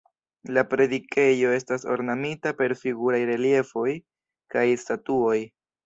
La 0.57 0.61
predikejo 0.69 1.51
estas 1.59 1.85
ornamita 1.97 2.55
per 2.63 2.75
figuraj 2.83 3.23
reliefoj 3.33 3.89
kaj 4.57 4.69
statuoj. 4.87 5.41